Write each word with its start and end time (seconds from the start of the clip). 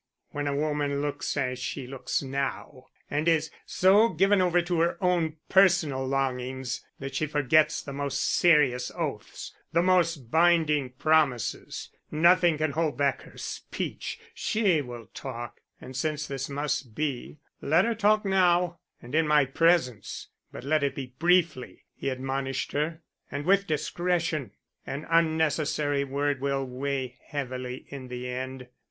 "When 0.31 0.47
a 0.47 0.55
woman 0.55 0.99
looks 1.03 1.37
as 1.37 1.59
she 1.59 1.85
looks 1.85 2.23
now, 2.23 2.87
and 3.07 3.27
is 3.27 3.51
so 3.67 4.09
given 4.09 4.41
over 4.41 4.59
to 4.63 4.79
her 4.79 4.97
own 4.99 5.35
personal 5.47 6.07
longings 6.07 6.83
that 6.97 7.13
she 7.13 7.27
forgets 7.27 7.83
the 7.83 7.93
most 7.93 8.19
serious 8.19 8.91
oaths, 8.95 9.53
the 9.73 9.83
most 9.83 10.31
binding 10.31 10.89
promises, 10.89 11.89
nothing 12.09 12.57
can 12.57 12.71
hold 12.71 12.97
back 12.97 13.21
her 13.21 13.37
speech. 13.37 14.19
She 14.33 14.81
will 14.81 15.05
talk, 15.13 15.61
and 15.79 15.95
since 15.95 16.25
this 16.25 16.49
must 16.49 16.95
be, 16.95 17.37
let 17.61 17.85
her 17.85 17.93
talk 17.93 18.25
now 18.25 18.79
and 19.03 19.13
in 19.13 19.27
my 19.27 19.45
presence. 19.45 20.29
But 20.51 20.63
let 20.63 20.81
it 20.81 20.95
be 20.95 21.13
briefly," 21.19 21.83
he 21.93 22.09
admonished 22.09 22.71
her, 22.71 23.03
"and 23.29 23.45
with 23.45 23.67
discretion. 23.67 24.53
An 24.83 25.05
unnecessary 25.11 26.03
word 26.05 26.41
will 26.41 26.65
weigh 26.65 27.19
heavily 27.27 27.85
in 27.89 28.07
the 28.07 28.27
end. 28.27 28.67